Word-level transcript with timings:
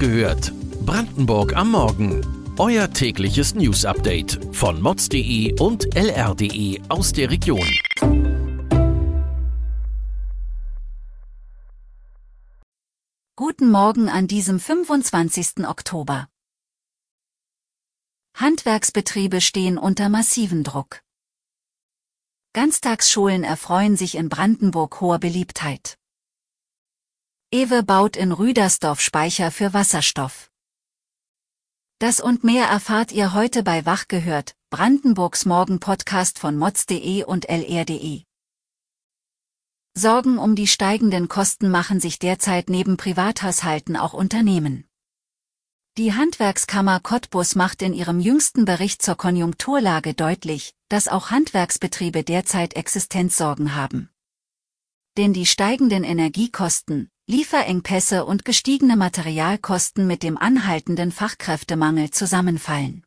gehört. 0.00 0.52
Brandenburg 0.86 1.54
am 1.54 1.72
Morgen. 1.72 2.26
Euer 2.58 2.90
tägliches 2.90 3.54
News-Update 3.54 4.40
von 4.50 4.80
mods.de 4.80 5.60
und 5.60 5.94
lr.de 5.94 6.80
aus 6.88 7.12
der 7.12 7.30
Region. 7.30 7.68
Guten 13.36 13.70
Morgen 13.70 14.08
an 14.08 14.26
diesem 14.26 14.58
25. 14.58 15.66
Oktober. 15.68 16.28
Handwerksbetriebe 18.34 19.42
stehen 19.42 19.76
unter 19.76 20.08
massiven 20.08 20.64
Druck. 20.64 21.02
Ganztagsschulen 22.54 23.44
erfreuen 23.44 23.96
sich 23.96 24.14
in 24.14 24.30
Brandenburg 24.30 25.00
hoher 25.02 25.18
Beliebtheit. 25.18 25.99
Ewe 27.52 27.82
baut 27.82 28.16
in 28.16 28.30
Rüdersdorf 28.30 29.00
Speicher 29.00 29.50
für 29.50 29.74
Wasserstoff. 29.74 30.52
Das 31.98 32.20
und 32.20 32.44
mehr 32.44 32.66
erfahrt 32.66 33.10
ihr 33.10 33.34
heute 33.34 33.64
bei 33.64 33.84
Wach 33.86 34.06
gehört, 34.06 34.54
Brandenburgs 34.70 35.46
Morgen-Podcast 35.46 36.38
von 36.38 36.56
mods.de 36.56 37.24
und 37.24 37.48
lr.de. 37.48 38.22
Sorgen 39.94 40.38
um 40.38 40.54
die 40.54 40.68
steigenden 40.68 41.26
Kosten 41.26 41.72
machen 41.72 41.98
sich 41.98 42.20
derzeit 42.20 42.70
neben 42.70 42.96
Privathaushalten 42.96 43.96
auch 43.96 44.12
Unternehmen. 44.12 44.84
Die 45.98 46.14
Handwerkskammer 46.14 47.00
Cottbus 47.00 47.56
macht 47.56 47.82
in 47.82 47.94
ihrem 47.94 48.20
jüngsten 48.20 48.64
Bericht 48.64 49.02
zur 49.02 49.16
Konjunkturlage 49.16 50.14
deutlich, 50.14 50.72
dass 50.88 51.08
auch 51.08 51.32
Handwerksbetriebe 51.32 52.22
derzeit 52.22 52.74
Existenzsorgen 52.74 53.74
haben. 53.74 54.08
Denn 55.16 55.32
die 55.32 55.46
steigenden 55.46 56.04
Energiekosten, 56.04 57.10
Lieferengpässe 57.30 58.24
und 58.24 58.44
gestiegene 58.44 58.96
Materialkosten 58.96 60.04
mit 60.04 60.24
dem 60.24 60.36
anhaltenden 60.36 61.12
Fachkräftemangel 61.12 62.10
zusammenfallen. 62.10 63.04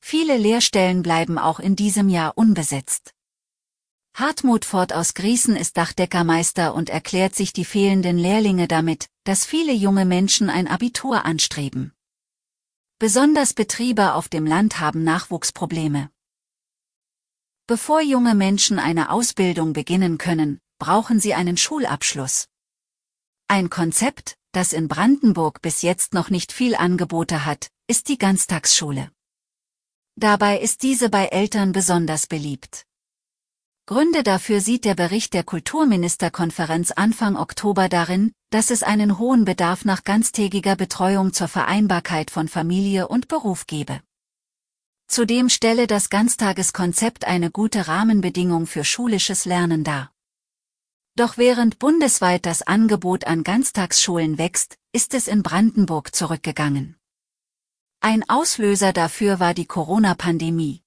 Viele 0.00 0.36
Lehrstellen 0.36 1.04
bleiben 1.04 1.38
auch 1.38 1.60
in 1.60 1.76
diesem 1.76 2.08
Jahr 2.08 2.36
unbesetzt. 2.36 3.14
Hartmut 4.14 4.64
Ford 4.64 4.92
aus 4.92 5.14
Griesen 5.14 5.54
ist 5.54 5.76
Dachdeckermeister 5.76 6.74
und 6.74 6.90
erklärt 6.90 7.36
sich 7.36 7.52
die 7.52 7.64
fehlenden 7.64 8.18
Lehrlinge 8.18 8.66
damit, 8.66 9.06
dass 9.22 9.46
viele 9.46 9.72
junge 9.72 10.04
Menschen 10.04 10.50
ein 10.50 10.66
Abitur 10.66 11.24
anstreben. 11.24 11.92
Besonders 12.98 13.54
Betriebe 13.54 14.14
auf 14.14 14.28
dem 14.28 14.46
Land 14.46 14.80
haben 14.80 15.04
Nachwuchsprobleme. 15.04 16.10
Bevor 17.68 18.00
junge 18.00 18.34
Menschen 18.34 18.80
eine 18.80 19.10
Ausbildung 19.10 19.74
beginnen 19.74 20.18
können, 20.18 20.58
brauchen 20.80 21.20
sie 21.20 21.34
einen 21.34 21.56
Schulabschluss. 21.56 22.48
Ein 23.54 23.68
Konzept, 23.68 24.38
das 24.52 24.72
in 24.72 24.88
Brandenburg 24.88 25.60
bis 25.60 25.82
jetzt 25.82 26.14
noch 26.14 26.30
nicht 26.30 26.52
viel 26.52 26.74
Angebote 26.74 27.44
hat, 27.44 27.68
ist 27.86 28.08
die 28.08 28.16
Ganztagsschule. 28.16 29.10
Dabei 30.16 30.58
ist 30.58 30.82
diese 30.82 31.10
bei 31.10 31.26
Eltern 31.26 31.72
besonders 31.72 32.26
beliebt. 32.26 32.86
Gründe 33.84 34.22
dafür 34.22 34.62
sieht 34.62 34.86
der 34.86 34.94
Bericht 34.94 35.34
der 35.34 35.44
Kulturministerkonferenz 35.44 36.92
Anfang 36.92 37.36
Oktober 37.36 37.90
darin, 37.90 38.32
dass 38.48 38.70
es 38.70 38.82
einen 38.82 39.18
hohen 39.18 39.44
Bedarf 39.44 39.84
nach 39.84 40.02
ganztägiger 40.02 40.74
Betreuung 40.74 41.34
zur 41.34 41.48
Vereinbarkeit 41.48 42.30
von 42.30 42.48
Familie 42.48 43.06
und 43.06 43.28
Beruf 43.28 43.66
gebe. 43.66 44.00
Zudem 45.08 45.50
stelle 45.50 45.86
das 45.86 46.08
Ganztageskonzept 46.08 47.26
eine 47.26 47.50
gute 47.50 47.86
Rahmenbedingung 47.86 48.66
für 48.66 48.82
schulisches 48.82 49.44
Lernen 49.44 49.84
dar. 49.84 50.11
Doch 51.14 51.36
während 51.36 51.78
bundesweit 51.78 52.46
das 52.46 52.62
Angebot 52.62 53.26
an 53.26 53.44
Ganztagsschulen 53.44 54.38
wächst, 54.38 54.78
ist 54.92 55.12
es 55.12 55.28
in 55.28 55.42
Brandenburg 55.42 56.14
zurückgegangen. 56.14 56.96
Ein 58.00 58.28
Auslöser 58.28 58.92
dafür 58.92 59.38
war 59.38 59.52
die 59.52 59.66
Corona-Pandemie. 59.66 60.82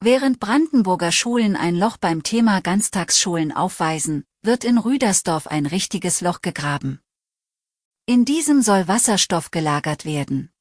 Während 0.00 0.40
Brandenburger 0.40 1.10
Schulen 1.10 1.56
ein 1.56 1.74
Loch 1.74 1.96
beim 1.96 2.22
Thema 2.22 2.60
Ganztagsschulen 2.60 3.50
aufweisen, 3.50 4.24
wird 4.42 4.62
in 4.62 4.76
Rüdersdorf 4.76 5.46
ein 5.46 5.64
richtiges 5.64 6.20
Loch 6.20 6.42
gegraben. 6.42 7.00
In 8.04 8.26
diesem 8.26 8.60
soll 8.60 8.86
Wasserstoff 8.88 9.50
gelagert 9.50 10.04
werden. 10.04 10.52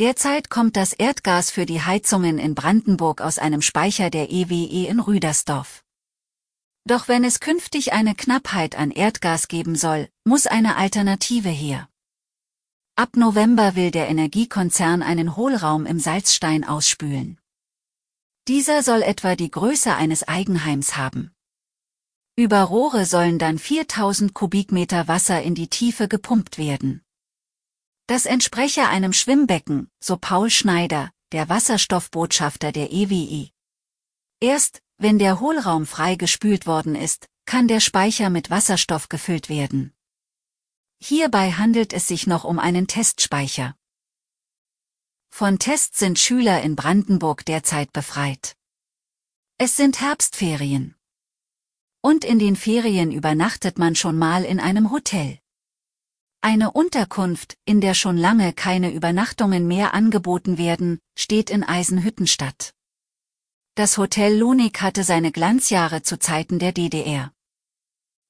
Derzeit 0.00 0.50
kommt 0.50 0.76
das 0.76 0.92
Erdgas 0.92 1.52
für 1.52 1.64
die 1.64 1.80
Heizungen 1.80 2.38
in 2.38 2.56
Brandenburg 2.56 3.20
aus 3.20 3.38
einem 3.38 3.62
Speicher 3.62 4.10
der 4.10 4.30
EWE 4.32 4.88
in 4.88 4.98
Rüdersdorf. 4.98 5.83
Doch 6.86 7.08
wenn 7.08 7.24
es 7.24 7.40
künftig 7.40 7.94
eine 7.94 8.14
Knappheit 8.14 8.76
an 8.76 8.90
Erdgas 8.90 9.48
geben 9.48 9.74
soll, 9.74 10.08
muss 10.24 10.46
eine 10.46 10.76
Alternative 10.76 11.48
her. 11.48 11.88
Ab 12.94 13.16
November 13.16 13.74
will 13.74 13.90
der 13.90 14.08
Energiekonzern 14.08 15.02
einen 15.02 15.34
Hohlraum 15.34 15.86
im 15.86 15.98
Salzstein 15.98 16.62
ausspülen. 16.62 17.40
Dieser 18.46 18.82
soll 18.82 19.02
etwa 19.02 19.34
die 19.34 19.50
Größe 19.50 19.94
eines 19.94 20.28
Eigenheims 20.28 20.96
haben. 20.96 21.32
Über 22.36 22.60
Rohre 22.60 23.06
sollen 23.06 23.38
dann 23.38 23.58
4000 23.58 24.34
Kubikmeter 24.34 25.08
Wasser 25.08 25.42
in 25.42 25.54
die 25.54 25.68
Tiefe 25.68 26.06
gepumpt 26.08 26.58
werden. 26.58 27.02
Das 28.06 28.26
entspreche 28.26 28.88
einem 28.88 29.14
Schwimmbecken, 29.14 29.88
so 30.00 30.18
Paul 30.18 30.50
Schneider, 30.50 31.10
der 31.32 31.48
Wasserstoffbotschafter 31.48 32.72
der 32.72 32.92
EWE. 32.92 33.53
Erst, 34.44 34.82
wenn 34.98 35.18
der 35.18 35.40
Hohlraum 35.40 35.86
frei 35.86 36.16
gespült 36.16 36.66
worden 36.66 36.94
ist, 36.96 37.28
kann 37.46 37.66
der 37.66 37.80
Speicher 37.80 38.28
mit 38.28 38.50
Wasserstoff 38.50 39.08
gefüllt 39.08 39.48
werden. 39.48 39.94
Hierbei 41.00 41.52
handelt 41.52 41.94
es 41.94 42.08
sich 42.08 42.26
noch 42.26 42.44
um 42.44 42.58
einen 42.58 42.86
Testspeicher. 42.86 43.74
Von 45.30 45.58
Tests 45.58 45.98
sind 45.98 46.18
Schüler 46.18 46.60
in 46.60 46.76
Brandenburg 46.76 47.46
derzeit 47.46 47.90
befreit. 47.94 48.54
Es 49.56 49.76
sind 49.76 50.02
Herbstferien. 50.02 50.94
Und 52.02 52.22
in 52.22 52.38
den 52.38 52.54
Ferien 52.54 53.12
übernachtet 53.12 53.78
man 53.78 53.96
schon 53.96 54.18
mal 54.18 54.44
in 54.44 54.60
einem 54.60 54.90
Hotel. 54.90 55.38
Eine 56.42 56.72
Unterkunft, 56.72 57.56
in 57.64 57.80
der 57.80 57.94
schon 57.94 58.18
lange 58.18 58.52
keine 58.52 58.92
Übernachtungen 58.92 59.66
mehr 59.66 59.94
angeboten 59.94 60.58
werden, 60.58 60.98
steht 61.16 61.48
in 61.48 61.64
Eisenhüttenstadt. 61.64 62.74
Das 63.76 63.98
Hotel 63.98 64.38
Lunik 64.38 64.82
hatte 64.82 65.02
seine 65.02 65.32
Glanzjahre 65.32 66.02
zu 66.02 66.16
Zeiten 66.16 66.60
der 66.60 66.70
DDR. 66.70 67.32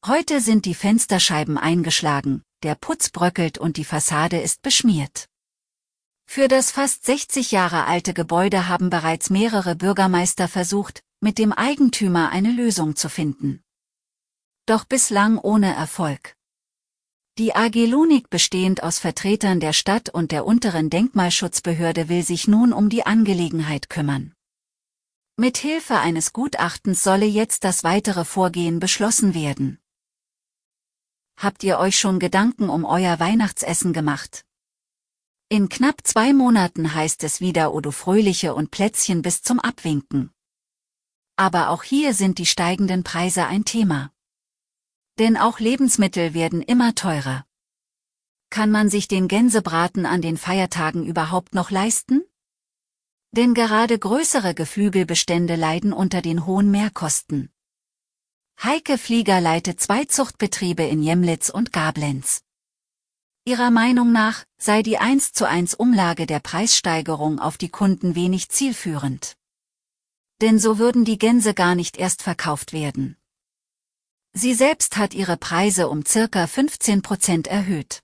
Heute 0.07 0.41
sind 0.41 0.65
die 0.65 0.75
Fensterscheiben 0.75 1.59
eingeschlagen, 1.59 2.43
der 2.63 2.75
Putz 2.77 3.11
bröckelt 3.11 3.59
und 3.59 3.77
die 3.77 3.85
Fassade 3.85 4.41
ist 4.41 4.63
beschmiert. 4.63 5.29
Für 6.27 6.49
das 6.49 6.71
fast 6.71 7.05
60 7.05 7.51
Jahre 7.51 7.85
alte 7.85 8.15
Gebäude 8.15 8.69
haben 8.69 8.89
bereits 8.89 9.29
mehrere 9.29 9.77
Bürgermeister 9.77 10.49
versucht, 10.49 11.03
mit 11.21 11.37
dem 11.37 11.53
Eigentümer 11.53 12.31
eine 12.31 12.51
Lösung 12.51 12.97
zu 12.97 13.11
finden. 13.11 13.63
Doch 14.65 14.87
bislang 14.87 15.37
ohne 15.37 15.75
Erfolg. 15.75 16.37
Die 17.37 17.55
AG 17.55 17.75
Lunik 17.87 18.31
bestehend 18.31 18.83
aus 18.83 18.99
Vertretern 18.99 19.61
der 19.61 19.75
Stadt 19.75 20.09
und 20.09 20.33
der 20.33 20.47
unteren 20.47 20.89
Denkmalschutzbehörde 20.89 22.09
will 22.09 22.23
sich 22.23 22.49
nun 22.49 22.73
um 22.73 22.89
die 22.89 23.05
Angelegenheit 23.05 23.91
kümmern. 23.91 24.34
Mit 25.37 25.59
Hilfe 25.59 25.99
eines 25.99 26.33
Gutachtens 26.33 27.03
solle 27.03 27.27
jetzt 27.27 27.65
das 27.65 27.83
weitere 27.83 28.25
Vorgehen 28.25 28.79
beschlossen 28.79 29.35
werden. 29.35 29.81
Habt 31.37 31.65
ihr 31.65 31.81
euch 31.81 31.99
schon 31.99 32.21
Gedanken 32.21 32.69
um 32.69 32.85
euer 32.85 33.19
Weihnachtsessen 33.19 33.93
gemacht? 33.93 34.47
In 35.49 35.69
knapp 35.69 36.07
zwei 36.07 36.33
Monaten 36.33 36.95
heißt 36.95 37.25
es 37.25 37.41
wieder 37.41 37.75
Odo 37.75 37.91
Fröhliche 37.91 38.55
und 38.55 38.71
Plätzchen 38.71 39.23
bis 39.23 39.43
zum 39.43 39.59
Abwinken. 39.59 40.31
Aber 41.35 41.71
auch 41.71 41.83
hier 41.83 42.15
sind 42.15 42.39
die 42.39 42.47
steigenden 42.47 43.03
Preise 43.03 43.47
ein 43.47 43.65
Thema. 43.65 44.13
Denn 45.19 45.37
auch 45.37 45.59
Lebensmittel 45.59 46.33
werden 46.35 46.63
immer 46.63 46.95
teurer. 46.95 47.45
Kann 48.51 48.71
man 48.71 48.89
sich 48.89 49.09
den 49.09 49.27
Gänsebraten 49.27 50.07
an 50.07 50.23
den 50.23 50.37
Feiertagen 50.37 51.05
überhaupt 51.05 51.57
noch 51.57 51.73
leisten? 51.73 52.24
Denn 53.37 53.53
gerade 53.53 53.99
größere 53.99 54.55
Geflügelbestände 54.55 55.57
leiden 55.57 55.93
unter 55.93 56.23
den 56.23 56.47
hohen 56.47 56.71
Mehrkosten. 56.71 57.51
Heike 58.63 58.97
Flieger 58.97 59.41
leitet 59.41 59.81
zwei 59.81 60.05
Zuchtbetriebe 60.05 60.85
in 60.85 61.03
Jemlitz 61.03 61.49
und 61.49 61.73
Gablenz. 61.73 62.43
Ihrer 63.45 63.73
Meinung 63.73 64.13
nach 64.13 64.45
sei 64.57 64.85
die 64.85 64.99
1 64.99 65.33
zu 65.33 65.49
1 65.49 65.75
Umlage 65.75 66.27
der 66.27 66.39
Preissteigerung 66.39 67.41
auf 67.41 67.59
die 67.59 67.71
Kunden 67.71 68.15
wenig 68.15 68.51
zielführend. 68.51 69.37
Denn 70.41 70.61
so 70.61 70.79
würden 70.79 71.05
die 71.05 71.19
Gänse 71.19 71.55
gar 71.55 71.75
nicht 71.75 71.97
erst 71.97 72.23
verkauft 72.23 72.73
werden. 72.73 73.17
Sie 74.33 74.55
selbst 74.55 74.97
hat 74.97 75.13
ihre 75.13 75.37
Preise 75.37 75.89
um 75.89 76.07
circa 76.07 76.47
15 76.47 77.03
Prozent 77.03 77.49
erhöht. 77.49 78.04